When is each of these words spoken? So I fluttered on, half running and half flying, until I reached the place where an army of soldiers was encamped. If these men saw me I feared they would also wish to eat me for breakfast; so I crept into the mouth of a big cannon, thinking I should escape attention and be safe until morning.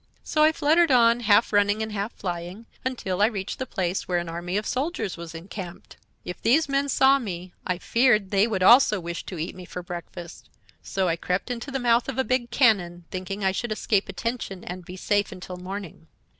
So 0.23 0.41
I 0.41 0.51
fluttered 0.51 0.89
on, 0.89 1.19
half 1.19 1.53
running 1.53 1.83
and 1.83 1.91
half 1.91 2.11
flying, 2.13 2.65
until 2.83 3.21
I 3.21 3.27
reached 3.27 3.59
the 3.59 3.67
place 3.67 4.07
where 4.07 4.17
an 4.17 4.29
army 4.29 4.57
of 4.57 4.65
soldiers 4.65 5.15
was 5.15 5.35
encamped. 5.35 5.95
If 6.25 6.41
these 6.41 6.67
men 6.67 6.89
saw 6.89 7.19
me 7.19 7.53
I 7.67 7.77
feared 7.77 8.31
they 8.31 8.47
would 8.47 8.63
also 8.63 8.99
wish 8.99 9.23
to 9.27 9.37
eat 9.37 9.53
me 9.53 9.63
for 9.63 9.83
breakfast; 9.83 10.49
so 10.81 11.07
I 11.07 11.17
crept 11.17 11.51
into 11.51 11.69
the 11.69 11.77
mouth 11.77 12.09
of 12.09 12.17
a 12.17 12.23
big 12.23 12.49
cannon, 12.49 13.05
thinking 13.11 13.43
I 13.43 13.51
should 13.51 13.71
escape 13.71 14.09
attention 14.09 14.63
and 14.63 14.83
be 14.83 14.97
safe 14.97 15.31
until 15.31 15.57
morning. 15.57 16.07